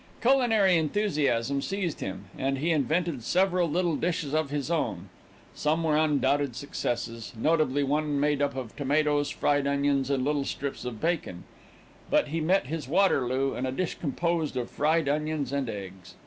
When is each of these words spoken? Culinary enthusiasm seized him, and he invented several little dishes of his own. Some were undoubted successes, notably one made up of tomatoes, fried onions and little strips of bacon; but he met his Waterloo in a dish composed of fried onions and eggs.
Culinary 0.19 0.77
enthusiasm 0.77 1.61
seized 1.61 1.99
him, 1.99 2.25
and 2.35 2.57
he 2.57 2.71
invented 2.71 3.21
several 3.21 3.69
little 3.69 3.95
dishes 3.95 4.33
of 4.33 4.49
his 4.49 4.71
own. 4.71 5.09
Some 5.53 5.83
were 5.83 5.95
undoubted 5.95 6.55
successes, 6.55 7.33
notably 7.37 7.83
one 7.83 8.19
made 8.19 8.41
up 8.41 8.55
of 8.55 8.75
tomatoes, 8.75 9.29
fried 9.29 9.67
onions 9.67 10.09
and 10.09 10.25
little 10.25 10.43
strips 10.43 10.85
of 10.85 10.99
bacon; 10.99 11.43
but 12.09 12.29
he 12.29 12.41
met 12.41 12.65
his 12.65 12.87
Waterloo 12.87 13.53
in 13.53 13.67
a 13.67 13.71
dish 13.71 13.93
composed 13.99 14.57
of 14.57 14.71
fried 14.71 15.07
onions 15.07 15.53
and 15.53 15.69
eggs. 15.69 16.15